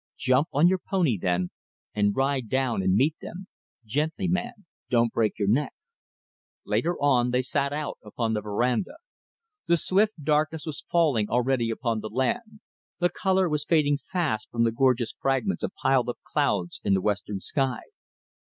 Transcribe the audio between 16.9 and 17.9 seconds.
the western sky.